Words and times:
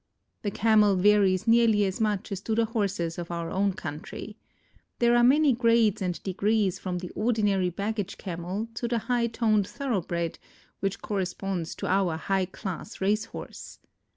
The 0.41 0.49
Camel 0.49 0.95
varies 0.95 1.47
nearly 1.47 1.85
as 1.85 2.01
much 2.01 2.31
as 2.31 2.41
do 2.41 2.55
the 2.55 2.65
horses 2.65 3.19
of 3.19 3.29
our 3.29 3.51
own 3.51 3.73
country. 3.73 4.35
There 4.97 5.15
are 5.15 5.23
many 5.23 5.53
grades 5.53 6.01
and 6.01 6.23
degrees 6.23 6.79
from 6.79 6.97
the 6.97 7.11
ordinary 7.11 7.69
baggage 7.69 8.17
Camel 8.17 8.67
to 8.73 8.87
the 8.87 8.97
high 8.97 9.27
toned 9.27 9.67
thoroughbred 9.67 10.39
which 10.79 11.03
corresponds 11.03 11.75
to 11.75 11.85
our 11.87 12.17
high 12.17 12.45
class 12.45 12.99
race 12.99 13.25
horse. 13.25 13.77